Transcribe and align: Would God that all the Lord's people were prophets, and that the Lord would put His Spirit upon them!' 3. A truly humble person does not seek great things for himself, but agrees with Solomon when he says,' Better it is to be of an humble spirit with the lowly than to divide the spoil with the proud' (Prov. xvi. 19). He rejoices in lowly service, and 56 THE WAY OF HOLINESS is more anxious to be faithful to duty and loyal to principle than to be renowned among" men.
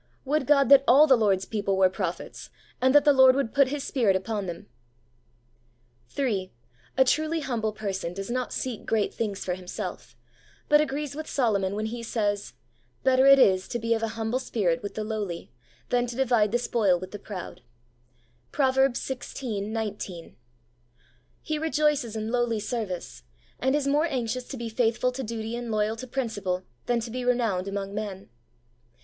Would 0.25 0.47
God 0.47 0.69
that 0.69 0.83
all 0.87 1.05
the 1.05 1.15
Lord's 1.15 1.45
people 1.45 1.77
were 1.77 1.87
prophets, 1.87 2.49
and 2.81 2.95
that 2.95 3.05
the 3.05 3.13
Lord 3.13 3.35
would 3.35 3.53
put 3.53 3.67
His 3.67 3.83
Spirit 3.83 4.15
upon 4.15 4.47
them!' 4.47 4.65
3. 6.15 6.51
A 6.97 7.05
truly 7.05 7.41
humble 7.41 7.71
person 7.71 8.11
does 8.11 8.31
not 8.31 8.51
seek 8.51 8.83
great 8.87 9.13
things 9.13 9.45
for 9.45 9.53
himself, 9.53 10.17
but 10.67 10.81
agrees 10.81 11.13
with 11.13 11.29
Solomon 11.29 11.75
when 11.75 11.85
he 11.85 12.01
says,' 12.01 12.53
Better 13.03 13.27
it 13.27 13.37
is 13.37 13.67
to 13.67 13.77
be 13.77 13.93
of 13.93 14.01
an 14.01 14.09
humble 14.09 14.39
spirit 14.39 14.81
with 14.81 14.95
the 14.95 15.03
lowly 15.03 15.51
than 15.89 16.07
to 16.07 16.15
divide 16.15 16.51
the 16.51 16.57
spoil 16.57 16.97
with 16.99 17.11
the 17.11 17.19
proud' 17.19 17.61
(Prov. 18.51 18.77
xvi. 18.77 19.61
19). 19.67 20.35
He 21.43 21.59
rejoices 21.59 22.15
in 22.15 22.31
lowly 22.31 22.59
service, 22.59 23.21
and 23.59 23.75
56 23.75 23.85
THE 23.85 23.91
WAY 23.91 23.93
OF 23.99 24.01
HOLINESS 24.01 24.09
is 24.09 24.11
more 24.11 24.17
anxious 24.17 24.47
to 24.49 24.57
be 24.57 24.67
faithful 24.69 25.11
to 25.11 25.21
duty 25.23 25.55
and 25.55 25.69
loyal 25.71 25.95
to 25.97 26.07
principle 26.07 26.63
than 26.87 26.99
to 27.01 27.11
be 27.11 27.23
renowned 27.23 27.67
among" 27.67 27.93
men. 27.93 28.29